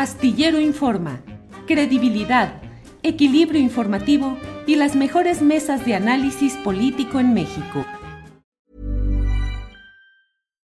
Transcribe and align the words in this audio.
Astillero 0.00 0.58
Informa, 0.58 1.20
credibilidad, 1.66 2.62
equilibrio 3.02 3.60
informativo 3.60 4.38
y 4.66 4.76
las 4.76 4.96
mejores 4.96 5.42
mesas 5.42 5.84
de 5.84 5.94
análisis 5.94 6.54
político 6.64 7.20
en 7.20 7.34
México. 7.34 7.84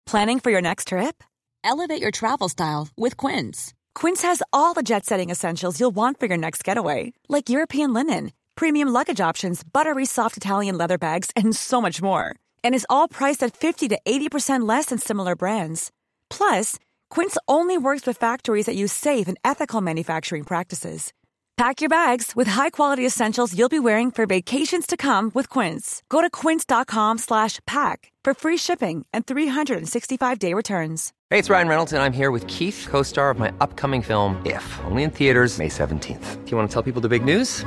Planning 0.06 0.40
for 0.40 0.50
your 0.50 0.62
next 0.62 0.88
trip? 0.88 1.22
Elevate 1.62 2.00
your 2.00 2.10
travel 2.10 2.48
style 2.48 2.88
with 2.96 3.18
Quince. 3.18 3.74
Quince 3.94 4.22
has 4.22 4.42
all 4.54 4.72
the 4.72 4.82
jet 4.82 5.04
setting 5.04 5.28
essentials 5.28 5.78
you'll 5.78 5.94
want 5.94 6.18
for 6.18 6.24
your 6.24 6.38
next 6.38 6.64
getaway, 6.64 7.12
like 7.28 7.50
European 7.50 7.92
linen, 7.92 8.32
premium 8.56 8.88
luggage 8.88 9.20
options, 9.20 9.62
buttery 9.62 10.06
soft 10.06 10.38
Italian 10.38 10.78
leather 10.78 10.96
bags, 10.96 11.30
and 11.36 11.54
so 11.54 11.82
much 11.82 12.00
more. 12.00 12.36
And 12.64 12.74
is 12.74 12.86
all 12.88 13.06
priced 13.06 13.42
at 13.42 13.54
50 13.54 13.88
to 13.88 13.98
80% 14.06 14.66
less 14.66 14.86
than 14.86 14.96
similar 14.96 15.36
brands. 15.36 15.90
Plus, 16.30 16.76
Quince 17.10 17.36
only 17.46 17.76
works 17.76 18.06
with 18.06 18.16
factories 18.16 18.66
that 18.66 18.76
use 18.76 18.92
safe 18.92 19.28
and 19.28 19.36
ethical 19.44 19.80
manufacturing 19.80 20.44
practices. 20.44 21.12
Pack 21.56 21.82
your 21.82 21.90
bags 21.90 22.34
with 22.34 22.48
high-quality 22.48 23.04
essentials 23.04 23.54
you'll 23.54 23.68
be 23.68 23.78
wearing 23.78 24.10
for 24.10 24.24
vacations 24.24 24.86
to 24.86 24.96
come 24.96 25.30
with 25.34 25.50
Quince. 25.50 26.02
Go 26.08 26.22
to 26.22 26.30
quince.com/pack 26.30 28.12
for 28.24 28.34
free 28.34 28.56
shipping 28.56 29.04
and 29.12 29.26
365-day 29.26 30.54
returns. 30.54 31.12
Hey, 31.28 31.38
it's 31.38 31.50
Ryan 31.50 31.68
Reynolds 31.68 31.92
and 31.92 32.02
I'm 32.02 32.14
here 32.14 32.30
with 32.30 32.46
Keith, 32.46 32.86
co-star 32.88 33.30
of 33.30 33.38
my 33.38 33.52
upcoming 33.60 34.02
film 34.02 34.40
If, 34.46 34.64
only 34.84 35.02
in 35.02 35.10
theaters 35.10 35.58
May 35.58 35.68
17th. 35.68 36.44
Do 36.44 36.50
you 36.50 36.56
want 36.56 36.70
to 36.70 36.72
tell 36.72 36.82
people 36.82 37.02
the 37.02 37.08
big 37.08 37.24
news? 37.24 37.66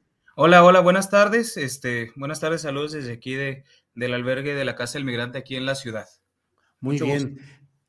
Hola, 0.43 0.63
hola, 0.63 0.79
buenas 0.79 1.11
tardes. 1.11 1.55
Este, 1.55 2.13
buenas 2.15 2.39
tardes, 2.39 2.61
saludos 2.61 2.93
desde 2.93 3.11
aquí 3.11 3.35
de, 3.35 3.63
del 3.93 4.11
albergue 4.15 4.55
de 4.55 4.65
la 4.65 4.73
Casa 4.73 4.97
del 4.97 5.05
Migrante 5.05 5.37
aquí 5.37 5.55
en 5.55 5.67
la 5.67 5.75
ciudad. 5.75 6.07
Muy 6.79 6.99
bien. 6.99 7.37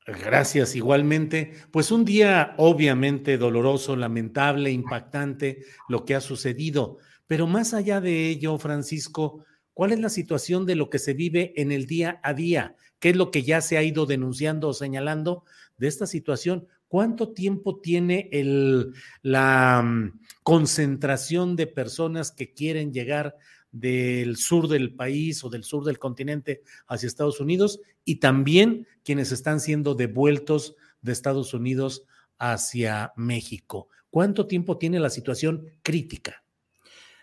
Gracias, 0.06 0.77
igualmente. 0.77 1.55
Pues 1.70 1.91
un 1.91 2.05
día 2.05 2.53
obviamente 2.59 3.39
doloroso, 3.39 3.97
lamentable, 3.97 4.70
impactante 4.70 5.64
lo 5.89 6.05
que 6.05 6.14
ha 6.14 6.20
sucedido. 6.20 6.98
Pero 7.27 7.47
más 7.47 7.72
allá 7.72 8.03
de 8.03 8.28
ello, 8.28 8.59
Francisco, 8.59 9.47
¿cuál 9.72 9.92
es 9.92 10.00
la 10.00 10.11
situación 10.11 10.66
de 10.66 10.75
lo 10.75 10.91
que 10.91 10.98
se 10.98 11.14
vive 11.14 11.55
en 11.56 11.72
el 11.72 11.87
día 11.87 12.20
a 12.22 12.34
día? 12.34 12.77
¿Qué 12.98 13.09
es 13.09 13.16
lo 13.16 13.31
que 13.31 13.44
ya 13.44 13.62
se 13.62 13.78
ha 13.78 13.83
ido 13.83 14.05
denunciando 14.05 14.69
o 14.69 14.75
señalando 14.75 15.44
de 15.78 15.89
esta 15.89 16.06
situación? 16.06 16.69
¿Cuánto 16.92 17.32
tiempo 17.32 17.80
tiene 17.80 18.28
la 19.22 19.80
mm, 19.82 20.20
concentración 20.42 21.56
de 21.56 21.66
personas 21.66 22.32
que 22.32 22.52
quieren 22.52 22.92
llegar 22.92 23.34
del 23.70 24.36
sur 24.36 24.68
del 24.68 24.94
país 24.94 25.42
o 25.42 25.48
del 25.48 25.64
sur 25.64 25.86
del 25.86 25.98
continente 25.98 26.60
hacia 26.86 27.06
Estados 27.06 27.40
Unidos 27.40 27.80
y 28.04 28.16
también 28.16 28.86
quienes 29.04 29.32
están 29.32 29.60
siendo 29.60 29.94
devueltos 29.94 30.76
de 31.00 31.12
Estados 31.12 31.54
Unidos 31.54 32.04
hacia 32.36 33.14
México? 33.16 33.88
¿Cuánto 34.10 34.46
tiempo 34.46 34.76
tiene 34.76 35.00
la 35.00 35.08
situación 35.08 35.70
crítica? 35.82 36.44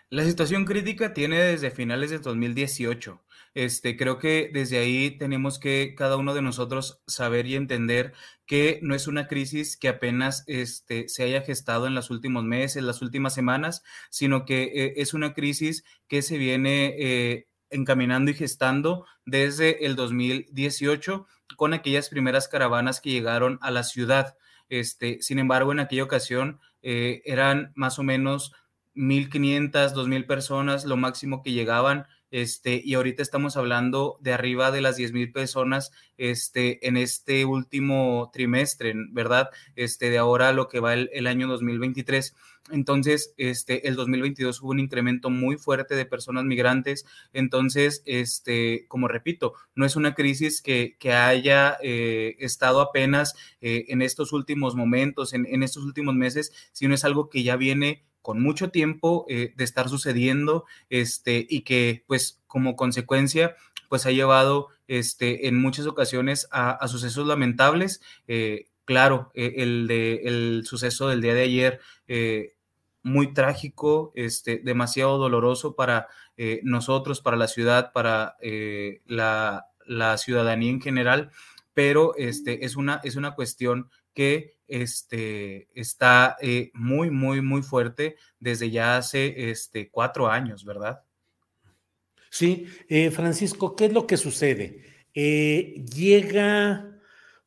La 0.08 0.24
situación 0.24 0.64
crítica 0.64 1.14
tiene 1.14 1.38
desde 1.38 1.70
finales 1.70 2.10
de 2.10 2.18
2018. 2.18 3.20
Este, 3.54 3.96
creo 3.96 4.18
que 4.18 4.50
desde 4.52 4.78
ahí 4.78 5.18
tenemos 5.18 5.58
que 5.58 5.94
cada 5.96 6.16
uno 6.16 6.34
de 6.34 6.42
nosotros 6.42 7.02
saber 7.06 7.46
y 7.46 7.56
entender 7.56 8.12
que 8.46 8.78
no 8.82 8.94
es 8.94 9.08
una 9.08 9.26
crisis 9.26 9.76
que 9.76 9.88
apenas 9.88 10.44
este, 10.46 11.08
se 11.08 11.24
haya 11.24 11.42
gestado 11.42 11.86
en 11.86 11.94
los 11.94 12.10
últimos 12.10 12.44
meses, 12.44 12.82
las 12.82 13.02
últimas 13.02 13.34
semanas, 13.34 13.82
sino 14.08 14.44
que 14.44 14.62
eh, 14.74 14.94
es 14.96 15.14
una 15.14 15.34
crisis 15.34 15.84
que 16.06 16.22
se 16.22 16.38
viene 16.38 16.94
eh, 16.98 17.46
encaminando 17.70 18.30
y 18.30 18.34
gestando 18.34 19.04
desde 19.24 19.84
el 19.84 19.96
2018 19.96 21.26
con 21.56 21.74
aquellas 21.74 22.08
primeras 22.08 22.48
caravanas 22.48 23.00
que 23.00 23.10
llegaron 23.10 23.58
a 23.62 23.70
la 23.70 23.82
ciudad. 23.82 24.36
Este, 24.68 25.20
sin 25.22 25.40
embargo, 25.40 25.72
en 25.72 25.80
aquella 25.80 26.04
ocasión 26.04 26.60
eh, 26.82 27.22
eran 27.24 27.72
más 27.74 27.98
o 27.98 28.04
menos 28.04 28.52
1.500, 28.94 29.92
2.000 29.94 30.26
personas, 30.26 30.84
lo 30.84 30.96
máximo 30.96 31.42
que 31.42 31.52
llegaban 31.52 32.06
este, 32.30 32.80
y 32.84 32.94
ahorita 32.94 33.22
estamos 33.22 33.56
hablando 33.56 34.18
de 34.20 34.32
arriba 34.32 34.70
de 34.70 34.80
las 34.80 34.96
10 34.96 35.12
mil 35.12 35.32
personas 35.32 35.90
este, 36.16 36.86
en 36.86 36.96
este 36.96 37.44
último 37.44 38.30
trimestre, 38.32 38.94
¿verdad? 39.10 39.50
Este, 39.76 40.10
de 40.10 40.18
ahora 40.18 40.52
lo 40.52 40.68
que 40.68 40.80
va 40.80 40.94
el, 40.94 41.10
el, 41.12 41.26
año 41.26 41.48
2023. 41.48 42.34
Entonces, 42.70 43.34
este, 43.36 43.88
el 43.88 43.96
2022 43.96 44.62
hubo 44.62 44.70
un 44.70 44.80
incremento 44.80 45.30
muy 45.30 45.56
fuerte 45.56 45.94
de 45.94 46.06
personas 46.06 46.44
migrantes. 46.44 47.04
Entonces, 47.32 48.02
este, 48.06 48.84
como 48.88 49.08
repito, 49.08 49.54
no 49.74 49.84
es 49.84 49.96
una 49.96 50.14
crisis 50.14 50.62
que, 50.62 50.96
haya 51.10 51.76
eh, 51.82 52.36
estado 52.38 52.80
apenas 52.80 53.34
eh, 53.60 53.86
en 53.88 54.02
estos 54.02 54.32
últimos 54.32 54.76
momentos, 54.76 55.32
en, 55.32 55.46
en 55.46 55.62
estos 55.62 55.84
últimos 55.84 56.14
meses, 56.14 56.52
sino 56.72 56.94
es 56.94 57.04
algo 57.04 57.28
que 57.28 57.42
ya 57.42 57.56
viene 57.56 58.04
con 58.22 58.40
mucho 58.42 58.70
tiempo 58.70 59.26
eh, 59.28 59.52
de 59.56 59.64
estar 59.64 59.88
sucediendo 59.88 60.64
este, 60.88 61.46
y 61.48 61.62
que 61.62 62.04
pues 62.06 62.40
como 62.46 62.76
consecuencia 62.76 63.56
pues 63.88 64.06
ha 64.06 64.10
llevado 64.10 64.68
este, 64.88 65.48
en 65.48 65.60
muchas 65.60 65.86
ocasiones 65.86 66.48
a, 66.52 66.86
sucesos 66.86 67.26
lamentables. 67.26 68.00
Eh, 68.28 68.66
claro, 68.84 69.32
eh, 69.34 69.54
el, 69.58 69.88
de, 69.88 70.22
el 70.24 70.62
suceso 70.64 71.08
del 71.08 71.22
día 71.22 71.34
de 71.34 71.42
ayer, 71.42 71.80
muy 73.02 73.32
trágico, 73.32 74.12
este, 74.14 74.58
demasiado 74.58 75.18
doloroso 75.18 75.74
para 75.74 76.08
nosotros, 76.62 77.20
para 77.20 77.36
la 77.36 77.48
ciudad, 77.48 77.92
para 77.92 78.36
la, 79.06 79.66
la, 79.86 80.18
ciudadanía 80.18 80.70
en 80.70 80.80
general, 80.80 81.30
pero 81.74 82.14
este, 82.16 82.64
es, 82.64 82.76
una, 82.76 83.00
es 83.02 83.16
una 83.16 83.34
cuestión 83.34 83.90
este, 84.68 85.68
está 85.74 86.36
eh, 86.40 86.70
muy, 86.74 87.10
muy, 87.10 87.42
muy 87.42 87.62
fuerte 87.62 88.16
desde 88.38 88.70
ya 88.70 88.96
hace 88.96 89.50
este, 89.50 89.90
cuatro 89.90 90.28
años, 90.28 90.64
¿verdad? 90.64 91.02
Sí, 92.30 92.66
eh, 92.88 93.10
Francisco, 93.10 93.74
¿qué 93.74 93.86
es 93.86 93.92
lo 93.92 94.06
que 94.06 94.16
sucede? 94.16 94.84
Eh, 95.14 95.84
llega 95.92 96.89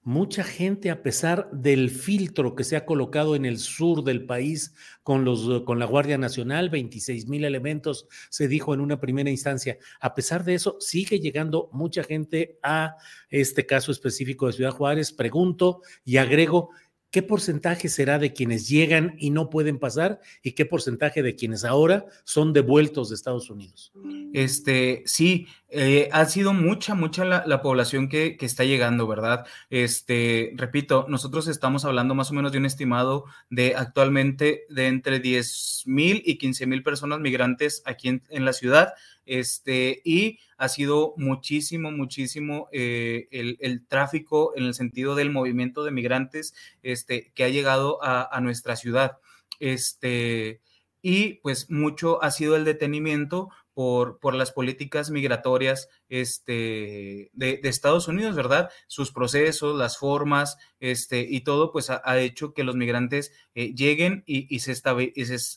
mucha 0.03 0.43
gente 0.43 0.91
a 0.91 1.01
pesar 1.01 1.49
del 1.51 1.89
filtro 1.89 2.55
que 2.55 2.63
se 2.63 2.75
ha 2.75 2.85
colocado 2.85 3.35
en 3.35 3.45
el 3.45 3.57
sur 3.57 4.03
del 4.03 4.25
país 4.25 4.73
con, 5.01 5.23
los, 5.23 5.63
con 5.63 5.79
la 5.79 5.85
Guardia 5.85 6.17
Nacional, 6.17 6.69
26 6.69 7.27
mil 7.27 7.45
elementos, 7.45 8.07
se 8.29 8.47
dijo 8.47 8.73
en 8.73 8.81
una 8.81 8.99
primera 8.99 9.29
instancia. 9.29 9.77
A 9.99 10.13
pesar 10.13 10.43
de 10.43 10.55
eso, 10.55 10.77
sigue 10.79 11.19
llegando 11.19 11.69
mucha 11.71 12.03
gente 12.03 12.59
a 12.63 12.97
este 13.29 13.65
caso 13.65 13.91
específico 13.91 14.47
de 14.47 14.53
Ciudad 14.53 14.71
Juárez. 14.71 15.13
Pregunto 15.13 15.81
y 16.03 16.17
agrego, 16.17 16.69
¿qué 17.09 17.21
porcentaje 17.21 17.89
será 17.89 18.19
de 18.19 18.33
quienes 18.33 18.67
llegan 18.67 19.15
y 19.19 19.29
no 19.29 19.49
pueden 19.49 19.77
pasar 19.77 20.19
y 20.41 20.53
qué 20.53 20.65
porcentaje 20.65 21.21
de 21.21 21.35
quienes 21.35 21.63
ahora 21.63 22.05
son 22.23 22.53
devueltos 22.53 23.09
de 23.09 23.15
Estados 23.15 23.49
Unidos? 23.49 23.93
Este, 24.33 25.03
sí, 25.05 25.47
eh, 25.75 26.07
ha 26.11 26.25
sido 26.25 26.53
mucha, 26.53 26.93
mucha 26.93 27.25
la, 27.25 27.61
población 27.63 28.07
que, 28.07 28.37
está 28.39 28.63
llegando, 28.63 29.07
¿verdad? 29.07 29.47
Este, 29.71 30.53
repito, 30.55 31.07
nosotros 31.09 31.47
estamos 31.47 31.83
hablando 31.83 32.13
más 32.13 32.29
o 32.29 32.35
menos 32.35 32.51
de 32.51 32.59
un 32.59 32.67
estimado 32.67 33.25
de 33.49 33.75
actualmente 33.75 34.65
de 34.69 34.85
entre 34.85 35.19
10 35.19 35.85
mil 35.87 36.21
y 36.25 36.37
15 36.37 36.67
mil 36.67 36.83
personas 36.83 37.21
migrantes 37.21 37.81
aquí 37.85 38.07
en, 38.07 38.45
la 38.45 38.53
ciudad 38.53 38.93
este, 39.25 40.03
y 40.05 40.37
ha 40.57 40.69
sido 40.69 41.15
muchísimo, 41.17 41.91
muchísimo 41.91 42.69
eh, 42.71 43.27
el, 43.31 43.57
el, 43.59 43.83
tráfico 43.87 44.53
en 44.55 44.65
el 44.65 44.75
sentido 44.75 45.15
del 45.15 45.31
movimiento 45.31 45.83
de 45.83 45.89
migrantes 45.89 46.53
este, 46.83 47.31
que 47.33 47.45
ha 47.45 47.49
llegado 47.49 48.03
a, 48.03 48.29
a 48.31 48.41
nuestra 48.41 48.75
ciudad. 48.75 49.17
Este, 49.59 50.61
y 51.01 51.35
pues 51.41 51.69
mucho 51.69 52.23
ha 52.23 52.29
sido 52.29 52.55
el 52.55 52.63
detenimiento 52.63 53.49
por, 53.73 54.19
por 54.19 54.35
las 54.35 54.51
políticas 54.51 55.09
migratorias 55.09 55.89
este, 56.09 57.31
de, 57.33 57.59
Estados 57.63 58.07
Unidos, 58.07 58.35
¿verdad? 58.35 58.69
Sus 58.87 59.11
procesos, 59.11 59.77
las 59.77 59.97
formas, 59.97 60.57
este, 60.79 61.25
y 61.27 61.41
todo, 61.41 61.71
pues 61.71 61.89
ha, 61.89 62.19
hecho 62.19 62.53
que 62.53 62.63
los 62.63 62.75
migrantes 62.75 63.31
eh, 63.55 63.73
lleguen 63.73 64.23
y, 64.25 64.59
se, 64.59 64.75
se, 64.75 64.83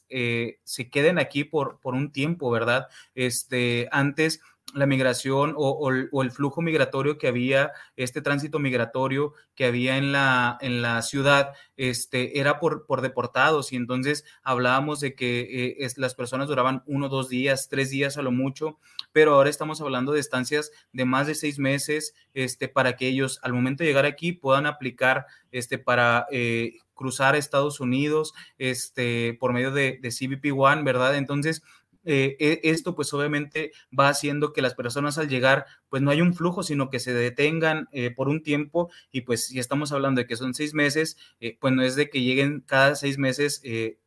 eh, 0.09 0.61
se, 0.65 0.91
queden 0.91 1.19
aquí 1.19 1.45
por, 1.45 1.79
por 1.81 1.95
un 1.95 2.13
tiempo, 2.13 2.51
¿verdad? 2.51 2.89
Este, 3.15 3.89
antes 3.93 4.41
la 4.75 4.87
migración 4.87 5.55
o, 5.57 5.91
el 5.91 6.31
flujo 6.31 6.61
migratorio 6.61 7.19
que 7.19 7.29
había, 7.29 7.73
este 7.97 8.21
tránsito 8.21 8.59
migratorio 8.59 9.33
que 9.55 9.65
había 9.65 9.97
en 9.97 10.13
la, 10.13 10.59
en 10.61 10.83
la 10.83 11.01
ciudad, 11.03 11.53
este, 11.77 12.39
era 12.41 12.59
por, 12.59 12.85
por 12.85 13.01
deportados 13.01 13.73
y 13.73 13.77
entonces 13.77 14.25
hablábamos 14.43 15.01
de 15.01 15.15
que 15.15 15.77
eh, 15.79 15.89
las 15.97 16.15
personas 16.15 16.49
duraban 16.49 16.83
uno, 16.87 17.09
dos 17.09 17.29
días, 17.29 17.69
tres 17.69 17.91
días 17.91 18.19
a 18.19 18.23
lo 18.23 18.33
mucho, 18.33 18.79
pero 19.13 19.35
ahora 19.35 19.51
estamos 19.51 19.81
hablando 19.81 20.13
de 20.13 20.21
estancias 20.21 20.73
de 20.93 21.05
más 21.05 21.27
de 21.27 21.35
seis 21.35 21.59
meses 21.59 22.15
este, 22.35 22.69
para 22.69 22.97
que 22.97 23.09
ellos 23.09 23.39
al 23.43 23.53
momento 23.53 23.83
de 23.83 23.89
llegar 23.89 24.05
aquí 24.05 24.33
puedan 24.33 24.67
aplicar 24.67 25.27
este, 25.53 25.79
para... 25.79 26.27
Eh, 26.31 26.79
cruzar 26.97 27.37
Estados 27.37 27.79
Unidos 27.79 28.33
este, 28.57 29.37
por 29.39 29.53
medio 29.53 29.71
de, 29.71 29.99
de 30.01 30.09
CBP 30.09 30.59
One, 30.59 30.83
¿verdad? 30.83 31.15
Entonces, 31.15 31.63
eh, 32.07 32.37
e, 32.39 32.61
esto 32.71 32.95
pues 32.95 33.13
obviamente 33.13 33.73
va 33.99 34.09
haciendo 34.09 34.53
que 34.53 34.63
las 34.63 34.75
personas 34.75 35.19
al 35.19 35.29
llegar 35.29 35.67
pues 35.89 36.03
no 36.03 36.11
hay 36.11 36.23
un 36.23 36.35
flujo, 36.35 36.63
sino 36.63 36.89
que 36.89 37.01
se 37.01 37.13
detengan 37.13 37.89
eh, 37.93 38.11
por 38.11 38.29
un 38.29 38.43
tiempo 38.43 38.91
y 39.11 39.23
pues 39.23 39.47
si 39.47 39.59
estamos 39.59 39.93
hablando 39.93 40.21
de 40.21 40.27
que 40.27 40.37
son 40.37 40.55
seis 40.55 40.73
meses, 40.73 41.19
eh, 41.41 41.59
pues 41.61 41.75
no 41.75 41.83
es 41.83 41.97
de 41.97 42.09
que 42.09 42.23
lleguen 42.23 42.63
cada 42.65 42.95
seis 42.95 43.19
meses 43.19 43.61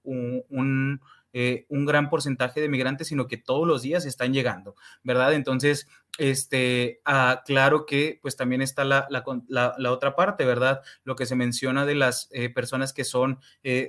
un, 0.04 0.44
un, 0.50 1.86
gran 1.86 2.10
porcentaje 2.10 2.62
de 2.62 2.70
migrantes, 2.70 3.08
sino 3.08 3.28
que 3.28 3.38
todos 3.38 3.68
los 3.68 3.82
días 3.82 4.06
están 4.06 4.34
llegando, 4.34 4.76
¿verdad? 5.04 5.34
Entonces, 5.34 5.88
este, 6.18 7.02
ah, 7.06 7.44
claro 7.46 7.86
que 7.86 8.20
pues 8.22 8.36
también 8.36 8.62
está 8.62 8.86
la, 8.86 9.08
la, 9.10 9.76
la, 9.78 9.92
otra 9.92 10.16
parte, 10.16 10.46
¿verdad? 10.46 10.82
Lo 11.04 11.16
que 11.16 11.26
se 11.26 11.36
menciona 11.36 11.86
de 11.86 11.96
las 11.96 12.30
personas 12.56 12.94
que 12.94 13.04
son 13.04 13.40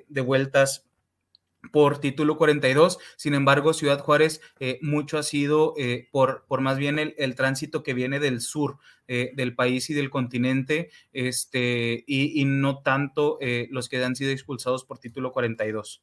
devueltas 0.09 0.90
por 1.73 1.99
título 1.99 2.37
42. 2.37 2.99
Sin 3.17 3.35
embargo, 3.35 3.73
Ciudad 3.73 4.01
Juárez 4.01 4.41
eh, 4.59 4.79
mucho 4.83 5.19
ha 5.19 5.23
sido 5.23 5.75
eh, 5.77 6.09
por, 6.11 6.45
por 6.49 6.61
más 6.61 6.79
bien 6.79 6.99
el, 6.99 7.35
tránsito 7.35 7.83
que 7.83 7.95
viene 7.95 8.21
del 8.21 8.41
sur 8.41 8.79
eh, 9.09 9.33
del 9.35 9.55
país 9.55 9.91
y 9.91 9.95
del 9.95 10.11
continente, 10.11 10.91
este, 11.13 12.05
y, 12.07 12.45
no 12.45 12.79
tanto 12.79 13.39
los 13.71 13.89
que 13.89 14.03
han 14.03 14.17
sido 14.17 14.31
expulsados 14.31 14.85
por 14.85 14.99
título 14.99 15.33
42. 15.33 16.03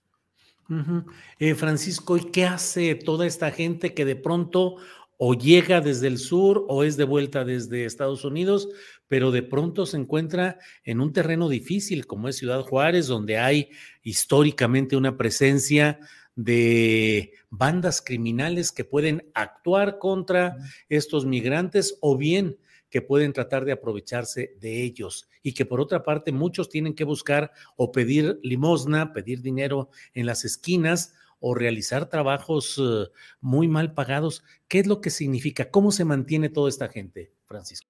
Francisco, 1.56 2.18
¿y 2.18 2.26
qué 2.26 2.46
hace 2.46 2.96
toda 2.96 3.26
esta 3.26 3.52
gente 3.52 3.94
que 3.94 4.04
de 4.04 4.18
pronto 4.18 4.76
o 5.18 5.34
llega 5.34 5.82
desde 5.82 6.08
el 6.08 6.20
sur 6.20 6.66
o 6.68 6.84
es 6.84 6.96
de 6.96 7.04
vuelta 7.04 7.44
desde 7.44 7.86
Estados 7.86 8.24
Unidos, 8.24 8.70
pero 9.08 9.32
de 9.32 9.44
pronto 9.44 9.86
se 9.86 9.98
encuentra 9.98 10.60
en 10.84 11.02
un 11.02 11.14
terreno 11.14 11.50
difícil 11.50 12.06
como 12.06 12.28
es 12.28 12.38
Ciudad 12.38 12.62
Juárez, 12.62 13.08
donde 13.08 13.38
hay 13.38 13.70
históricamente 14.04 14.96
una 14.96 15.18
presencia 15.18 16.00
de 16.36 17.34
bandas 17.50 18.02
criminales 18.02 18.72
que 18.72 18.86
pueden 18.86 19.30
actuar 19.34 19.98
contra 19.98 20.56
estos 20.88 21.26
migrantes 21.26 21.98
o 22.02 22.16
bien 22.16 22.58
que 22.90 23.02
pueden 23.02 23.34
tratar 23.34 23.66
de 23.66 23.74
aprovecharse 23.74 24.56
de 24.60 24.84
ellos 24.84 25.28
y 25.42 25.54
que 25.54 25.66
por 25.66 25.82
otra 25.82 26.04
parte 26.04 26.32
muchos 26.32 26.70
tienen 26.70 26.94
que 26.94 27.04
buscar 27.04 27.52
o 27.76 27.92
pedir 27.92 28.40
limosna, 28.44 29.14
pedir 29.14 29.42
dinero 29.42 29.90
en 30.14 30.26
las 30.26 30.46
esquinas 30.46 31.14
o 31.40 31.54
realizar 31.54 32.10
trabajos 32.10 32.78
uh, 32.78 33.10
muy 33.42 33.68
mal 33.68 33.94
pagados. 33.94 34.44
¿Qué 34.68 34.80
es 34.80 34.88
lo 34.88 35.02
que 35.02 35.10
significa? 35.10 35.70
¿Cómo 35.70 35.92
se 35.92 36.06
mantiene 36.06 36.50
toda 36.50 36.70
esta 36.70 36.88
gente, 36.88 37.32
Francisco? 37.46 37.90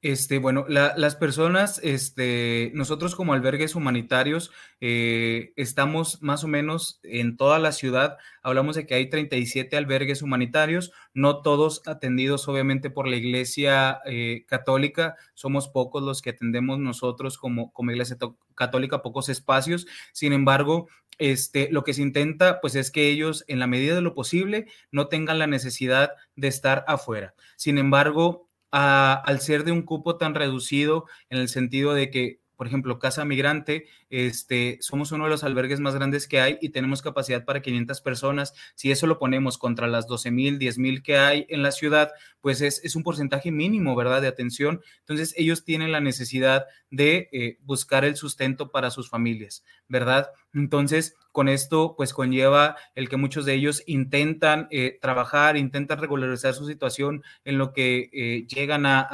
Este, 0.00 0.38
bueno, 0.38 0.64
las 0.68 1.16
personas, 1.16 1.80
este, 1.82 2.70
nosotros 2.72 3.16
como 3.16 3.32
albergues 3.32 3.74
humanitarios, 3.74 4.52
eh, 4.80 5.52
estamos 5.56 6.22
más 6.22 6.44
o 6.44 6.48
menos 6.48 7.00
en 7.02 7.36
toda 7.36 7.58
la 7.58 7.72
ciudad. 7.72 8.16
Hablamos 8.44 8.76
de 8.76 8.86
que 8.86 8.94
hay 8.94 9.10
37 9.10 9.76
albergues 9.76 10.22
humanitarios, 10.22 10.92
no 11.14 11.42
todos 11.42 11.82
atendidos 11.84 12.46
obviamente 12.46 12.90
por 12.90 13.08
la 13.08 13.16
Iglesia 13.16 14.00
eh, 14.04 14.44
Católica. 14.46 15.16
Somos 15.34 15.68
pocos 15.68 16.04
los 16.04 16.22
que 16.22 16.30
atendemos 16.30 16.78
nosotros 16.78 17.36
como, 17.36 17.72
como 17.72 17.90
Iglesia 17.90 18.16
Católica, 18.54 19.02
pocos 19.02 19.28
espacios. 19.28 19.88
Sin 20.12 20.32
embargo, 20.32 20.86
este, 21.18 21.68
lo 21.72 21.82
que 21.82 21.94
se 21.94 22.02
intenta, 22.02 22.60
pues 22.60 22.76
es 22.76 22.92
que 22.92 23.08
ellos, 23.08 23.44
en 23.48 23.58
la 23.58 23.66
medida 23.66 23.96
de 23.96 24.02
lo 24.02 24.14
posible, 24.14 24.68
no 24.92 25.08
tengan 25.08 25.40
la 25.40 25.48
necesidad 25.48 26.12
de 26.36 26.46
estar 26.46 26.84
afuera. 26.86 27.34
Sin 27.56 27.78
embargo, 27.78 28.47
al 28.70 29.40
ser 29.40 29.64
de 29.64 29.72
un 29.72 29.82
cupo 29.82 30.16
tan 30.16 30.34
reducido 30.34 31.06
en 31.30 31.38
el 31.38 31.48
sentido 31.48 31.94
de 31.94 32.10
que, 32.10 32.40
por 32.56 32.66
ejemplo, 32.66 32.98
Casa 32.98 33.24
Migrante, 33.24 33.86
este, 34.10 34.78
somos 34.80 35.12
uno 35.12 35.24
de 35.24 35.30
los 35.30 35.44
albergues 35.44 35.80
más 35.80 35.94
grandes 35.94 36.26
que 36.28 36.40
hay 36.40 36.58
y 36.60 36.70
tenemos 36.70 37.02
capacidad 37.02 37.44
para 37.44 37.62
500 37.62 38.00
personas. 38.00 38.54
Si 38.74 38.90
eso 38.90 39.06
lo 39.06 39.18
ponemos 39.18 39.58
contra 39.58 39.86
las 39.86 40.06
12 40.06 40.30
mil, 40.30 40.58
10 40.58 40.78
mil 40.78 41.02
que 41.02 41.18
hay 41.18 41.46
en 41.48 41.62
la 41.62 41.72
ciudad, 41.72 42.10
pues 42.40 42.60
es, 42.60 42.96
un 42.96 43.02
porcentaje 43.02 43.50
mínimo, 43.50 43.94
¿verdad?, 43.96 44.22
de 44.22 44.28
atención. 44.28 44.80
Entonces, 45.00 45.34
ellos 45.36 45.64
tienen 45.64 45.92
la 45.92 46.00
necesidad 46.00 46.66
de 46.90 47.28
eh, 47.32 47.58
buscar 47.62 48.04
el 48.04 48.16
sustento 48.16 48.70
para 48.70 48.90
sus 48.90 49.10
familias, 49.10 49.64
¿verdad? 49.88 50.30
Entonces, 50.54 51.14
con 51.32 51.48
esto, 51.48 51.94
pues 51.96 52.12
conlleva 52.14 52.76
el 52.94 53.08
que 53.08 53.16
muchos 53.16 53.44
de 53.44 53.54
ellos 53.54 53.82
intentan 53.86 54.66
eh, 54.70 54.98
trabajar, 55.00 55.56
intentan 55.56 55.98
regularizar 55.98 56.54
su 56.54 56.66
situación 56.66 57.22
en 57.44 57.58
lo 57.58 57.72
que 57.72 58.10
eh, 58.12 58.46
llegan 58.46 58.86
a, 58.86 59.06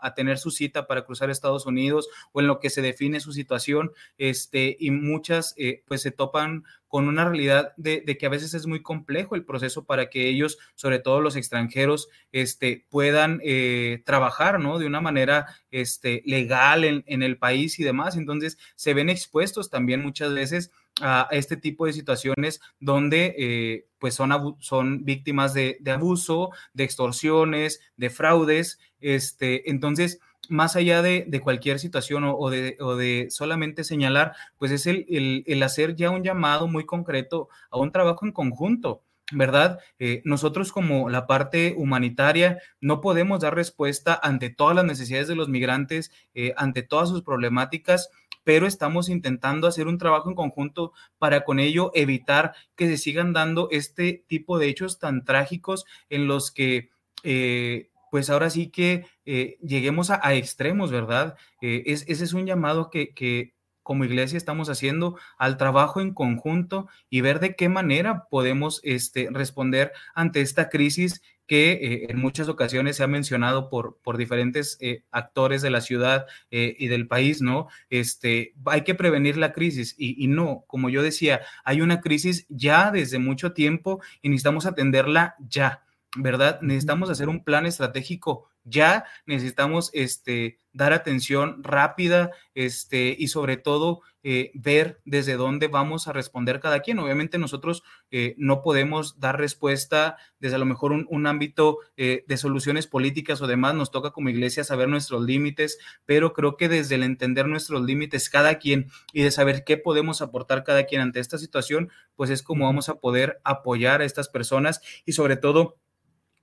a, 0.00 0.14
tener 0.14 0.38
su 0.38 0.50
cita 0.50 0.86
para 0.86 1.04
cruzar 1.04 1.28
Estados 1.28 1.66
Unidos 1.66 2.08
o 2.32 2.40
en 2.40 2.46
lo 2.46 2.60
que 2.60 2.70
se 2.70 2.82
define 2.82 3.20
su 3.20 3.32
situación, 3.32 3.87
este, 4.16 4.76
y 4.78 4.90
muchas 4.90 5.54
pues 5.86 6.02
se 6.02 6.10
topan 6.10 6.64
con 6.88 7.06
una 7.06 7.26
realidad 7.26 7.74
de, 7.76 8.02
que 8.18 8.26
a 8.26 8.30
veces 8.30 8.54
es 8.54 8.66
muy 8.66 8.82
complejo 8.82 9.34
el 9.34 9.44
proceso 9.44 9.84
para 9.84 10.08
que 10.08 10.26
ellos, 10.26 10.58
sobre 10.74 10.98
todo 10.98 11.20
los 11.20 11.36
extranjeros, 11.36 12.08
este, 12.32 12.86
puedan 12.88 13.40
eh, 13.44 14.02
trabajar, 14.06 14.58
¿no? 14.58 14.78
De 14.78 14.86
una 14.86 15.02
manera 15.02 15.46
este, 15.70 16.22
legal 16.24 16.84
en, 16.84 17.22
el 17.22 17.36
país 17.36 17.78
y 17.78 17.84
demás. 17.84 18.16
Entonces, 18.16 18.58
se 18.74 18.94
ven 18.94 19.10
expuestos 19.10 19.68
también 19.68 20.02
muchas 20.02 20.32
veces 20.32 20.72
a 21.00 21.28
este 21.30 21.56
tipo 21.56 21.86
de 21.86 21.92
situaciones 21.92 22.60
donde 22.80 23.34
eh, 23.38 23.86
pues 23.98 24.14
son, 24.14 24.56
son 24.58 25.04
víctimas 25.04 25.52
de, 25.52 25.76
de, 25.80 25.90
abuso, 25.90 26.50
de 26.72 26.84
extorsiones, 26.84 27.80
de 27.96 28.10
fraudes. 28.10 28.80
Este, 29.00 29.70
entonces, 29.70 30.20
más 30.48 30.76
allá 30.76 31.02
de, 31.02 31.40
cualquier 31.42 31.78
situación 31.78 32.24
o, 32.24 32.50
de, 32.50 33.26
solamente 33.30 33.84
señalar, 33.84 34.34
pues 34.58 34.72
es 34.72 34.86
el, 34.86 35.62
hacer 35.62 35.94
ya 35.94 36.10
un 36.10 36.22
llamado 36.22 36.68
muy 36.68 36.84
concreto 36.86 37.48
a 37.70 37.78
un 37.78 37.92
trabajo 37.92 38.26
en 38.26 38.32
conjunto. 38.32 39.02
¿verdad? 39.30 39.78
Eh, 39.98 40.22
nosotros 40.24 40.72
como 40.72 41.10
la 41.10 41.26
parte 41.26 41.74
humanitaria 41.76 42.62
no 42.80 43.02
podemos 43.02 43.40
dar 43.40 43.54
respuesta 43.54 44.18
ante 44.22 44.48
todas 44.48 44.74
las 44.74 44.86
necesidades 44.86 45.28
de 45.28 45.36
los 45.36 45.50
migrantes, 45.50 46.10
eh, 46.32 46.54
ante 46.56 46.82
todas 46.82 47.10
sus 47.10 47.20
problemáticas, 47.20 48.08
pero 48.48 48.66
estamos 48.66 49.10
intentando 49.10 49.66
hacer 49.66 49.86
un 49.86 49.98
trabajo 49.98 50.30
en 50.30 50.34
conjunto 50.34 50.94
para 51.18 51.44
con 51.44 51.60
ello 51.60 51.90
evitar 51.94 52.54
que 52.76 52.86
se 52.86 52.96
sigan 52.96 53.34
dando 53.34 53.68
este 53.70 54.24
tipo 54.26 54.58
de 54.58 54.68
hechos 54.68 54.98
tan 54.98 55.26
trágicos 55.26 55.84
en 56.08 56.26
los 56.26 56.50
que 56.50 56.88
eh, 57.24 57.90
pues 58.10 58.30
ahora 58.30 58.50
sí 58.50 58.70
que 58.70 59.06
eh, 59.24 59.58
lleguemos 59.62 60.10
a, 60.10 60.34
extremos, 60.34 60.90
¿verdad? 60.90 61.36
Eh, 61.60 61.82
ese 61.86 62.12
es 62.24 62.32
un 62.32 62.46
llamado 62.46 62.90
que, 62.90 63.52
como 63.82 64.04
iglesia 64.04 64.36
estamos 64.36 64.68
haciendo 64.68 65.18
al 65.38 65.56
trabajo 65.56 66.00
en 66.00 66.12
conjunto 66.12 66.88
y 67.08 67.22
ver 67.22 67.40
de 67.40 67.56
qué 67.56 67.68
manera 67.68 68.26
podemos 68.30 68.80
este, 68.84 69.28
responder 69.30 69.92
ante 70.14 70.42
esta 70.42 70.68
crisis 70.68 71.22
que 71.46 71.72
eh, 71.72 72.06
en 72.10 72.18
muchas 72.18 72.48
ocasiones 72.48 72.96
se 72.96 73.04
ha 73.04 73.06
mencionado 73.06 73.70
por, 73.70 73.98
por 74.02 74.18
diferentes 74.18 74.78
actores 75.10 75.62
de 75.62 75.70
la 75.70 75.80
ciudad 75.80 76.26
y 76.50 76.88
del 76.88 77.08
país, 77.08 77.40
¿no? 77.40 77.68
Este, 77.88 78.52
hay 78.66 78.82
que 78.82 78.94
prevenir 78.94 79.38
la 79.38 79.54
crisis 79.54 79.94
y, 79.96 80.22
y, 80.22 80.28
no, 80.28 80.64
como 80.66 80.90
yo 80.90 81.02
decía, 81.02 81.40
hay 81.64 81.80
una 81.80 82.02
crisis 82.02 82.44
ya 82.50 82.90
desde 82.90 83.18
mucho 83.18 83.54
tiempo 83.54 84.02
y 84.20 84.28
necesitamos 84.28 84.66
atenderla 84.66 85.36
ya, 85.38 85.87
¿verdad? 86.22 86.60
Necesitamos 86.62 87.10
hacer 87.10 87.28
un 87.28 87.44
plan 87.44 87.66
estratégico 87.66 88.48
ya 88.68 89.04
necesitamos 89.26 89.90
este, 89.92 90.58
dar 90.72 90.92
atención 90.92 91.62
rápida 91.62 92.30
este, 92.54 93.14
y 93.18 93.28
sobre 93.28 93.56
todo 93.56 94.02
eh, 94.22 94.50
ver 94.54 95.00
desde 95.04 95.36
dónde 95.36 95.68
vamos 95.68 96.06
a 96.06 96.12
responder 96.12 96.60
cada 96.60 96.80
quien. 96.80 96.98
Obviamente 96.98 97.38
nosotros 97.38 97.82
eh, 98.10 98.34
no 98.36 98.62
podemos 98.62 99.18
dar 99.20 99.38
respuesta 99.38 100.16
desde 100.38 100.56
a 100.56 100.58
lo 100.58 100.66
mejor 100.66 100.92
un, 100.92 101.06
un 101.08 101.26
ámbito 101.26 101.78
eh, 101.96 102.24
de 102.26 102.36
soluciones 102.36 102.86
políticas 102.86 103.40
o 103.40 103.46
demás, 103.46 103.74
nos 103.74 103.90
toca 103.90 104.10
como 104.10 104.28
iglesia 104.28 104.64
saber 104.64 104.88
nuestros 104.88 105.22
límites, 105.22 105.78
pero 106.04 106.32
creo 106.32 106.56
que 106.56 106.68
desde 106.68 106.96
el 106.96 107.04
entender 107.04 107.46
nuestros 107.46 107.82
límites 107.82 108.28
cada 108.28 108.58
quien 108.58 108.90
y 109.12 109.22
de 109.22 109.30
saber 109.30 109.64
qué 109.64 109.76
podemos 109.78 110.20
aportar 110.20 110.64
cada 110.64 110.84
quien 110.84 111.00
ante 111.00 111.20
esta 111.20 111.38
situación, 111.38 111.90
pues 112.16 112.30
es 112.30 112.42
como 112.42 112.66
vamos 112.66 112.88
a 112.88 112.96
poder 112.96 113.40
apoyar 113.44 114.02
a 114.02 114.04
estas 114.04 114.28
personas 114.28 114.80
y 115.06 115.12
sobre 115.12 115.36
todo 115.36 115.76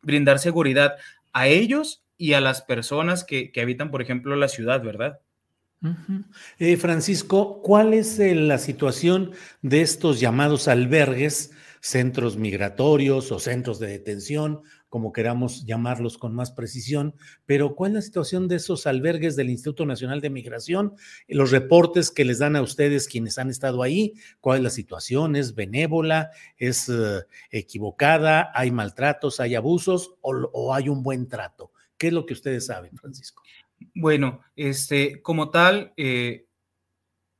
brindar 0.06 0.40
seguridad 0.40 0.96
a 1.34 1.48
ellos 1.48 2.04
y 2.18 2.34
a 2.34 2.42
las 2.42 2.62
personas 2.62 3.24
que, 3.24 3.52
que 3.52 3.62
habitan, 3.62 3.92
por 3.92 4.02
ejemplo, 4.02 4.36
la 4.36 4.48
ciudad, 4.48 4.82
¿verdad? 4.82 5.20
eh, 6.60 6.78
Francisco, 6.78 7.62
¿cuál 7.62 7.94
es 7.94 8.20
eh, 8.20 8.34
la 8.34 8.58
situación 8.58 9.32
de 9.62 9.82
estos 9.82 10.20
llamados 10.20 10.68
albergues, 10.68 11.52
centros 11.82 12.38
migratorios 12.38 13.32
o 13.32 13.40
centros 13.40 13.80
de 13.80 13.88
detención, 13.88 14.62
como 14.96 15.12
queramos 15.12 15.66
llamarlos 15.66 16.18
con 16.18 16.34
más 16.34 16.52
precisión? 16.52 17.16
Pero 17.46 17.76
¿cuál 17.76 17.92
es 17.92 17.96
la 17.96 18.02
situación 18.02 18.48
de 18.48 18.56
esos 18.56 18.88
albergues 18.88 19.36
del 19.36 19.50
Instituto 19.50 19.86
Nacional 19.86 20.22
de 20.22 20.30
Migración? 20.30 20.96
Los 21.28 21.52
reportes 21.52 22.12
que 22.12 22.24
les 22.24 22.40
dan 22.40 22.56
a 22.56 22.62
ustedes 22.62 23.10
quienes 23.10 23.38
han 23.38 23.50
estado 23.50 23.84
ahí, 23.84 24.14
¿cuál 24.40 24.60
es 24.60 24.64
la 24.64 24.70
situación? 24.70 25.36
¿Es 25.36 25.54
benévola? 25.54 26.32
¿Es 26.56 26.88
uh, 26.88 27.24
equivocada? 27.52 28.54
¿Hay 28.56 28.72
maltratos? 28.72 29.42
¿Hay 29.42 29.56
abusos? 29.56 30.16
O, 30.22 30.34
¿O 30.54 30.74
hay 30.74 30.88
un 30.88 31.04
buen 31.04 31.28
trato? 31.28 31.74
¿Qué 31.98 32.08
es 32.08 32.14
lo 32.14 32.26
que 32.26 32.32
ustedes 32.32 32.68
saben, 32.68 32.96
Francisco? 32.96 33.44
Bueno, 33.96 34.44
este, 34.56 35.22
como 35.22 35.50
tal, 35.50 35.92
eh, 35.98 36.48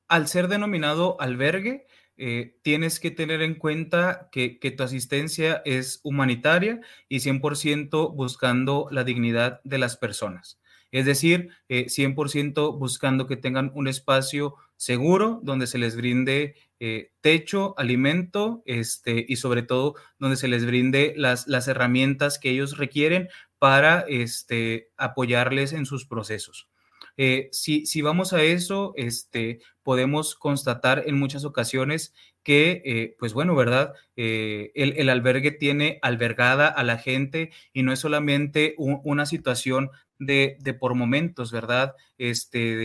al 0.10 0.28
ser 0.28 0.50
denominado 0.50 1.16
albergue, 1.22 1.88
eh, 2.18 2.58
tienes 2.62 3.00
que 3.00 3.12
tener 3.12 3.42
en 3.42 3.56
cuenta 3.56 4.30
que, 4.32 4.58
tu 4.76 4.84
asistencia 4.84 5.62
es 5.66 6.00
humanitaria 6.04 6.80
y 7.10 7.18
100% 7.18 8.14
buscando 8.16 8.88
la 8.92 9.04
dignidad 9.04 9.62
de 9.64 9.78
las 9.78 9.98
personas. 9.98 10.60
Es 10.92 11.06
decir, 11.06 11.50
eh, 11.68 11.88
100% 11.90 12.78
buscando 12.78 13.28
que 13.28 13.36
tengan 13.36 13.72
un 13.74 13.88
espacio 13.88 14.56
seguro 14.78 15.42
donde 15.44 15.68
se 15.68 15.78
les 15.78 15.96
brinde 15.96 16.56
eh, 16.80 17.12
techo, 17.22 17.74
alimento 17.78 18.64
este, 18.66 19.26
y 19.28 19.36
sobre 19.38 19.64
todo 19.64 19.96
donde 20.20 20.38
se 20.38 20.48
les 20.48 20.66
brinde 20.66 21.14
las, 21.18 21.48
las 21.48 21.68
herramientas 21.68 22.40
que 22.40 22.50
ellos 22.50 22.78
requieren 22.78 23.28
para 23.60 24.06
este, 24.08 24.90
apoyarles 24.96 25.74
en 25.74 25.86
sus 25.86 26.06
procesos. 26.06 26.70
Eh, 27.18 27.50
si, 27.52 27.86
si, 27.86 28.02
vamos 28.02 28.34
a 28.34 28.44
eso, 28.44 28.94
este, 28.98 29.60
podemos 29.84 30.36
constatar 30.36 31.04
en 31.08 31.18
muchas 31.18 31.46
ocasiones 31.46 32.14
que, 32.44 32.82
eh, 32.86 33.16
pues 33.20 33.34
bueno, 33.34 33.56
¿verdad? 33.56 33.94
Eh, 34.18 34.72
el, 34.76 34.94
el, 34.98 35.10
albergue 35.10 35.52
tiene 35.52 36.00
albergada 36.02 36.68
a 36.68 36.84
la 36.84 36.98
gente 36.98 37.52
y 37.74 37.84
no 37.84 37.92
es 37.92 38.00
solamente 38.00 38.74
un, 38.78 39.02
una 39.04 39.26
situación 39.26 39.90
de, 40.20 40.58
de, 40.62 40.74
por 40.74 40.96
momentos, 40.96 41.52
¿verdad? 41.52 41.96
Este, 42.18 42.78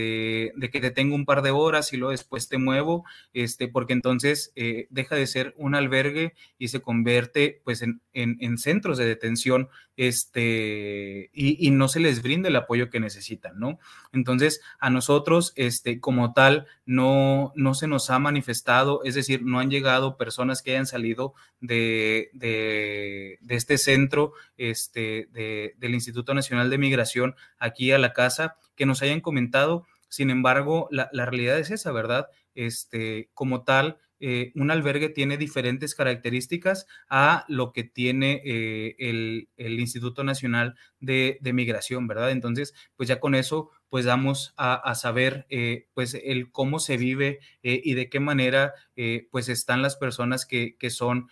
de, 0.53 0.69
que 0.71 0.81
te 0.81 0.91
tengo 0.91 1.15
un 1.15 1.25
par 1.25 1.41
de 1.41 1.51
horas 1.51 1.93
y 1.93 1.97
luego 1.97 2.11
después 2.11 2.49
te 2.49 2.57
muevo, 2.57 3.05
este, 3.33 3.67
porque 3.67 3.93
entonces 3.93 4.51
eh, 4.55 4.87
deja 4.89 5.15
de 5.15 5.27
ser 5.27 5.53
un 5.57 5.75
albergue 5.75 6.33
y 6.57 6.67
se 6.67 6.81
convierte 6.81 7.61
pues 7.63 7.81
en, 7.81 8.01
en, 8.13 8.37
en 8.41 8.57
centros 8.57 8.97
de 8.97 9.05
detención, 9.05 9.69
este, 9.95 11.29
y, 11.33 11.65
y, 11.65 11.71
no 11.71 11.87
se 11.87 11.99
les 11.99 12.23
brinda 12.23 12.49
el 12.49 12.55
apoyo 12.55 12.89
que 12.89 12.99
necesitan, 12.99 13.59
¿no? 13.59 13.77
Entonces, 14.13 14.61
a 14.79 14.89
nosotros, 14.89 15.53
este, 15.55 15.99
como 15.99 16.33
tal, 16.33 16.65
no, 16.85 17.51
no 17.55 17.75
se 17.75 17.87
nos 17.87 18.09
ha 18.09 18.17
manifestado, 18.17 19.03
es 19.03 19.15
decir, 19.15 19.43
no 19.43 19.59
han 19.59 19.69
llegado 19.69 20.17
personas 20.17 20.63
que 20.63 20.71
hayan 20.71 20.87
salido 20.87 21.20
de, 21.59 22.29
de, 22.33 23.37
este 23.49 23.77
centro 23.77 24.33
este, 24.57 25.27
de, 25.31 25.75
del 25.77 25.93
Instituto 25.93 26.33
Nacional 26.33 26.69
de 26.69 26.77
Migración 26.77 27.35
aquí 27.57 27.91
a 27.91 27.97
la 27.99 28.13
casa 28.13 28.55
que 28.75 28.85
nos 28.85 29.01
hayan 29.01 29.21
comentado. 29.21 29.85
Sin 30.09 30.29
embargo, 30.29 30.87
la, 30.91 31.09
la 31.13 31.25
realidad 31.25 31.59
es 31.59 31.71
esa, 31.71 31.91
¿verdad? 31.91 32.27
Este, 32.53 33.29
como 33.33 33.63
tal, 33.63 33.97
eh, 34.23 34.51
un 34.53 34.69
albergue 34.69 35.09
tiene 35.09 35.35
diferentes 35.35 35.95
características 35.95 36.85
a 37.09 37.43
lo 37.47 37.73
que 37.73 37.83
tiene 37.83 38.43
eh, 38.45 38.95
el, 38.99 39.49
el, 39.57 39.79
Instituto 39.79 40.23
Nacional 40.23 40.75
de, 40.99 41.39
de, 41.41 41.53
Migración, 41.53 42.05
¿verdad? 42.05 42.29
Entonces, 42.29 42.75
pues 42.95 43.09
ya 43.09 43.19
con 43.19 43.33
eso, 43.33 43.71
pues 43.91 44.05
damos 44.05 44.53
a, 44.55 44.73
a 44.75 44.95
saber, 44.95 45.45
eh, 45.49 45.87
pues, 45.93 46.13
el 46.13 46.49
cómo 46.53 46.79
se 46.79 46.95
vive 46.95 47.39
eh, 47.61 47.81
y 47.83 47.93
de 47.93 48.09
qué 48.09 48.21
manera, 48.21 48.73
eh, 48.95 49.27
pues, 49.31 49.49
están 49.49 49.81
las 49.81 49.97
personas 49.97 50.45
que, 50.45 50.77
que 50.77 50.89
son, 50.89 51.27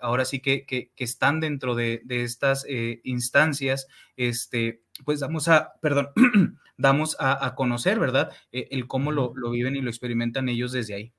ahora 0.00 0.24
sí 0.24 0.40
que, 0.40 0.64
que, 0.64 0.90
que, 0.96 1.04
están 1.04 1.38
dentro 1.40 1.74
de, 1.74 2.00
de 2.04 2.22
estas 2.24 2.64
instancias, 3.04 3.88
este, 4.16 4.82
pues 5.04 5.20
damos 5.20 5.48
a, 5.48 5.74
perdón, 5.82 6.08
damos 6.78 7.14
a, 7.20 7.44
a 7.44 7.54
conocer, 7.54 7.98
¿verdad? 8.00 8.32
el 8.52 8.86
cómo 8.86 9.12
lo, 9.12 9.34
lo 9.36 9.50
viven 9.50 9.76
y 9.76 9.82
lo 9.82 9.90
experimentan 9.90 10.48
ellos 10.48 10.72
desde 10.72 10.94
ahí. 10.94 11.12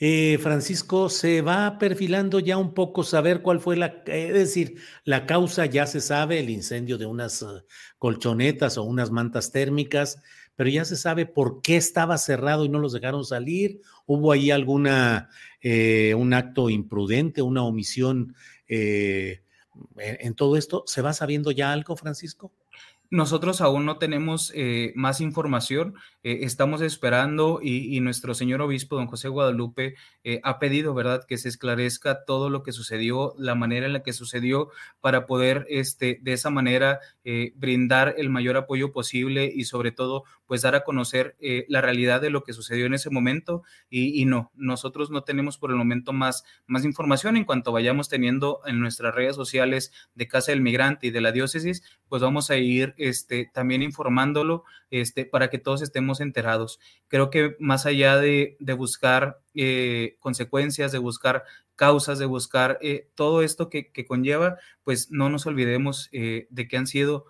Eh, 0.00 0.38
Francisco, 0.42 1.08
se 1.08 1.42
va 1.42 1.78
perfilando 1.78 2.40
ya 2.40 2.56
un 2.58 2.74
poco 2.74 3.04
saber 3.04 3.40
cuál 3.40 3.60
fue 3.60 3.76
la, 3.76 4.02
eh, 4.06 4.28
es 4.28 4.34
decir, 4.34 4.80
la 5.04 5.26
causa 5.26 5.66
ya 5.66 5.86
se 5.86 6.00
sabe, 6.00 6.40
el 6.40 6.50
incendio 6.50 6.98
de 6.98 7.06
unas 7.06 7.40
uh, 7.42 7.62
colchonetas 7.98 8.78
o 8.78 8.82
unas 8.82 9.12
mantas 9.12 9.52
térmicas, 9.52 10.20
pero 10.56 10.70
ya 10.70 10.84
se 10.84 10.96
sabe 10.96 11.24
por 11.26 11.62
qué 11.62 11.76
estaba 11.76 12.18
cerrado 12.18 12.64
y 12.64 12.68
no 12.68 12.80
los 12.80 12.92
dejaron 12.92 13.24
salir. 13.24 13.80
¿Hubo 14.06 14.32
ahí 14.32 14.50
alguna, 14.50 15.30
eh, 15.60 16.14
un 16.14 16.34
acto 16.34 16.68
imprudente, 16.68 17.42
una 17.42 17.62
omisión 17.62 18.34
eh, 18.66 19.42
en 19.98 20.34
todo 20.34 20.56
esto? 20.56 20.82
¿Se 20.86 21.00
va 21.00 21.12
sabiendo 21.12 21.52
ya 21.52 21.72
algo, 21.72 21.96
Francisco? 21.96 22.52
Nosotros 23.12 23.60
aún 23.60 23.84
no 23.84 23.98
tenemos 23.98 24.50
eh, 24.54 24.94
más 24.96 25.20
información, 25.20 25.96
eh, 26.22 26.44
estamos 26.44 26.80
esperando 26.80 27.60
y, 27.62 27.94
y, 27.94 28.00
nuestro 28.00 28.32
señor 28.32 28.62
obispo, 28.62 28.96
don 28.96 29.06
José 29.06 29.28
Guadalupe, 29.28 29.96
eh, 30.24 30.40
ha 30.44 30.58
pedido, 30.58 30.94
¿verdad?, 30.94 31.26
que 31.28 31.36
se 31.36 31.50
esclarezca 31.50 32.24
todo 32.24 32.48
lo 32.48 32.62
que 32.62 32.72
sucedió, 32.72 33.34
la 33.36 33.54
manera 33.54 33.84
en 33.84 33.92
la 33.92 34.02
que 34.02 34.14
sucedió, 34.14 34.70
para 35.02 35.26
poder, 35.26 35.66
este, 35.68 36.20
de 36.22 36.32
esa 36.32 36.48
manera, 36.48 37.00
eh, 37.22 37.52
brindar 37.56 38.14
el 38.16 38.30
mayor 38.30 38.56
apoyo 38.56 38.92
posible 38.92 39.52
y 39.54 39.64
sobre 39.64 39.92
todo, 39.92 40.24
pues 40.46 40.62
dar 40.62 40.74
a 40.74 40.84
conocer 40.84 41.36
la 41.68 41.80
realidad 41.80 42.20
de 42.20 42.28
lo 42.28 42.44
que 42.44 42.52
sucedió 42.52 42.84
en 42.84 42.92
ese 42.92 43.08
momento. 43.08 43.62
Y, 43.88 44.20
y, 44.20 44.26
no, 44.26 44.52
nosotros 44.54 45.10
no 45.10 45.22
tenemos 45.24 45.56
por 45.56 45.70
el 45.70 45.76
momento 45.76 46.12
más, 46.12 46.44
más 46.66 46.84
información 46.84 47.38
en 47.38 47.44
cuanto 47.44 47.72
vayamos 47.72 48.10
teniendo 48.10 48.60
en 48.66 48.78
nuestras 48.78 49.14
redes 49.14 49.34
sociales 49.34 49.92
de 50.14 50.28
Casa 50.28 50.52
del 50.52 50.60
Migrante 50.60 51.06
y 51.06 51.10
de 51.10 51.22
la 51.22 51.32
diócesis, 51.32 51.82
pues 52.08 52.20
vamos 52.20 52.50
a 52.50 52.56
ir 52.58 52.94
este, 53.02 53.50
también 53.52 53.82
informándolo 53.82 54.62
este, 54.90 55.24
para 55.24 55.50
que 55.50 55.58
todos 55.58 55.82
estemos 55.82 56.20
enterados. 56.20 56.78
Creo 57.08 57.30
que 57.30 57.56
más 57.58 57.84
allá 57.84 58.16
de, 58.16 58.56
buscar 58.76 59.40
eh, 59.54 60.16
consecuencias, 60.20 60.92
de 60.92 60.98
buscar 60.98 61.44
causas, 61.74 62.20
de 62.20 62.26
buscar 62.26 62.78
eh, 62.80 63.08
todo 63.16 63.42
esto 63.42 63.68
que, 63.68 63.90
conlleva, 64.06 64.56
pues 64.84 65.10
no 65.10 65.30
nos 65.30 65.46
olvidemos 65.46 66.08
eh, 66.12 66.46
de 66.50 66.68
que 66.68 66.76
han 66.76 66.86
sido 66.86 67.26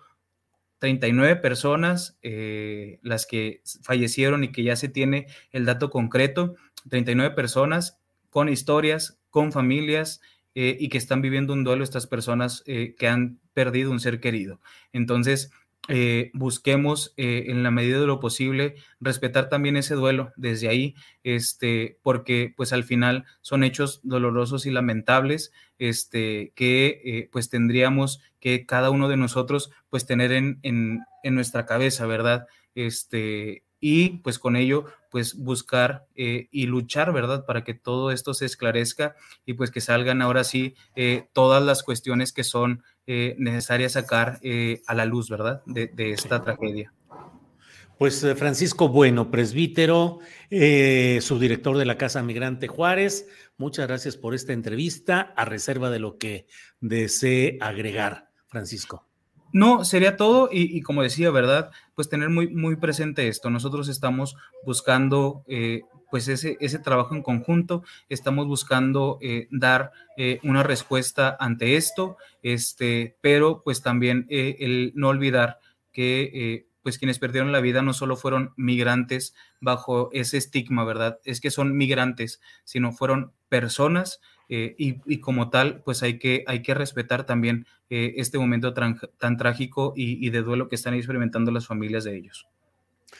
39 0.77 1.37
personas 1.37 2.17
las 3.01 3.25
que 3.25 3.61
fallecieron 3.81 4.43
y 4.43 4.51
que 4.51 4.63
ya 4.63 4.75
se 4.75 4.89
tiene 4.89 5.27
el 5.51 5.65
dato 5.65 5.89
concreto, 5.89 6.55
39 6.89 7.33
personas 7.33 7.99
con 8.29 8.49
historias, 8.49 9.17
con 9.29 9.53
familias, 9.53 10.19
y 10.53 10.89
que 10.89 10.99
están 10.99 11.21
viviendo 11.21 11.53
un 11.53 11.63
duelo 11.63 11.83
estas 11.83 12.05
personas 12.05 12.63
que 12.65 13.07
han 13.07 13.39
perdido 13.53 13.91
un 13.91 13.99
ser 13.99 14.19
querido. 14.19 14.59
Entonces, 14.91 15.51
eh, 15.89 16.31
busquemos 16.33 17.13
eh, 17.17 17.45
en 17.47 17.61
la 17.63 17.71
medida 17.71 17.99
de 17.99 18.07
lo 18.07 18.19
posible 18.19 18.75
respetar 19.01 19.49
también 19.49 19.75
ese 19.75 19.95
duelo 19.95 20.31
desde 20.37 20.69
ahí, 20.69 20.95
este, 21.23 21.99
porque 22.01 22.53
pues 22.55 22.71
al 22.71 22.83
final 22.83 23.25
son 23.41 23.63
hechos 23.63 23.99
dolorosos 24.03 24.65
y 24.65 24.71
lamentables, 24.71 25.51
este, 25.79 26.53
que 26.55 27.01
eh, 27.03 27.29
pues 27.31 27.49
tendríamos 27.49 28.21
que 28.39 28.65
cada 28.65 28.91
uno 28.91 29.09
de 29.09 29.17
nosotros 29.17 29.71
pues 29.89 30.05
tener 30.05 30.31
en, 30.31 30.59
en, 30.63 31.01
en 31.23 31.35
nuestra 31.35 31.65
cabeza, 31.65 32.05
¿verdad? 32.05 32.47
este, 32.75 33.63
y 33.85 34.19
pues 34.19 34.39
con 34.39 34.55
ello 34.55 34.85
pues 35.11 35.35
buscar 35.35 36.07
eh, 36.15 36.47
y 36.51 36.67
luchar, 36.67 37.11
¿verdad? 37.11 37.45
Para 37.45 37.65
que 37.65 37.73
todo 37.73 38.11
esto 38.11 38.33
se 38.33 38.45
esclarezca 38.45 39.17
y 39.45 39.55
pues 39.55 39.71
que 39.71 39.81
salgan 39.81 40.21
ahora 40.21 40.45
sí 40.45 40.75
eh, 40.95 41.27
todas 41.33 41.61
las 41.61 41.83
cuestiones 41.83 42.31
que 42.31 42.45
son 42.45 42.81
eh, 43.07 43.35
necesarias 43.37 43.91
sacar 43.91 44.39
a 44.87 44.95
la 44.95 45.03
luz, 45.03 45.29
¿verdad? 45.29 45.63
De, 45.65 45.87
de 45.87 46.13
esta 46.13 46.41
tragedia. 46.41 46.93
Pues 47.99 48.25
Francisco 48.37 48.87
Bueno, 48.87 49.29
presbítero, 49.29 50.19
subdirector 50.49 51.77
de 51.77 51.85
la 51.85 51.97
Casa 51.97 52.23
Migrante 52.23 52.69
Juárez, 52.69 53.27
muchas 53.57 53.85
gracias 53.85 54.15
por 54.15 54.33
esta 54.33 54.53
entrevista, 54.53 55.33
a 55.35 55.43
reserva 55.43 55.89
de 55.89 55.99
lo 55.99 56.17
que 56.17 56.47
desee 56.79 57.57
agregar, 57.59 58.29
Francisco. 58.47 59.12
No, 59.53 59.85
sería 59.85 60.17
todo 60.17 60.49
y, 60.51 60.81
como 60.81 61.03
decía, 61.03 61.29
¿verdad? 61.29 61.71
Pues 61.93 62.09
tener 62.09 62.29
muy, 62.29 62.47
muy 62.47 62.75
presente 62.75 63.27
esto. 63.27 63.51
Nosotros 63.51 63.87
estamos 63.87 64.35
buscando 64.65 65.43
eh, 65.47 65.83
pues 66.09 66.27
ese, 66.27 66.57
ese 66.59 66.79
trabajo 66.79 67.13
en 67.13 67.21
conjunto, 67.21 67.83
estamos 68.09 68.47
buscando 68.47 69.19
eh, 69.21 69.47
dar 69.51 69.91
eh, 70.17 70.39
una 70.43 70.63
respuesta 70.63 71.37
ante 71.39 71.75
esto, 71.75 72.17
este, 72.41 73.15
pero 73.21 73.61
pues 73.63 73.83
también 73.83 74.25
el 74.29 74.91
no 74.95 75.09
olvidar 75.09 75.59
que 75.91 76.65
pues 76.81 76.97
quienes 76.97 77.19
perdieron 77.19 77.51
la 77.51 77.61
vida 77.61 77.81
no 77.81 77.93
solo 77.93 78.17
fueron 78.17 78.53
migrantes 78.57 79.35
bajo 79.61 80.09
ese 80.11 80.37
estigma, 80.37 80.83
¿verdad? 80.83 81.19
Es 81.23 81.39
que 81.39 81.51
son 81.51 81.77
migrantes, 81.77 82.41
sino 82.63 82.91
fueron 82.91 83.31
personas 83.49 84.19
eh, 84.49 84.75
y, 84.77 85.19
como 85.19 85.49
tal, 85.49 85.81
pues 85.83 86.03
hay 86.03 86.19
que, 86.19 86.43
hay 86.47 86.61
que 86.61 86.73
respetar 86.73 87.25
también 87.25 87.65
eh, 87.89 88.13
este 88.17 88.37
momento 88.37 88.73
tan, 88.73 89.37
trágico 89.37 89.93
y, 89.95 90.29
de 90.29 90.41
duelo 90.41 90.67
que 90.67 90.75
están 90.75 90.93
experimentando 90.93 91.51
las 91.51 91.67
familias 91.67 92.03
de 92.03 92.17
ellos. 92.17 92.47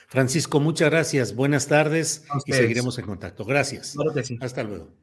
Francisco, 0.08 0.60
muchas 0.60 0.90
gracias. 0.90 1.36
Buenas 1.36 1.68
tardes 1.68 2.26
y 2.46 2.54
seguiremos 2.54 2.98
en 3.00 3.06
contacto. 3.06 3.46
Gracias. 3.46 3.96
Hasta 4.42 4.64
luego. 4.64 5.03